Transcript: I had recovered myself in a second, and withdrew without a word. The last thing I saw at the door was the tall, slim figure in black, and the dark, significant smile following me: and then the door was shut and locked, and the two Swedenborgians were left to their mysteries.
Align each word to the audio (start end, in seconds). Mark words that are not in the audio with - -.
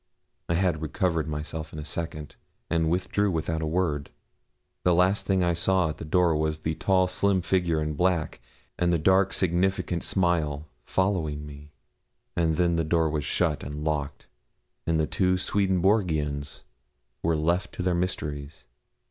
I 0.49 0.55
had 0.55 0.81
recovered 0.81 1.27
myself 1.27 1.71
in 1.71 1.77
a 1.77 1.85
second, 1.85 2.35
and 2.71 2.89
withdrew 2.89 3.29
without 3.29 3.61
a 3.61 3.67
word. 3.67 4.09
The 4.83 4.95
last 4.95 5.27
thing 5.27 5.43
I 5.43 5.53
saw 5.53 5.89
at 5.89 5.97
the 5.99 6.05
door 6.05 6.35
was 6.35 6.57
the 6.57 6.73
tall, 6.73 7.05
slim 7.05 7.43
figure 7.43 7.79
in 7.79 7.93
black, 7.93 8.41
and 8.79 8.91
the 8.91 8.97
dark, 8.97 9.31
significant 9.31 10.03
smile 10.03 10.65
following 10.83 11.45
me: 11.45 11.73
and 12.35 12.55
then 12.55 12.77
the 12.77 12.83
door 12.83 13.11
was 13.11 13.25
shut 13.25 13.63
and 13.63 13.83
locked, 13.83 14.25
and 14.87 14.99
the 14.99 15.05
two 15.05 15.37
Swedenborgians 15.37 16.63
were 17.21 17.37
left 17.37 17.71
to 17.73 17.83
their 17.83 17.93
mysteries. 17.93 18.65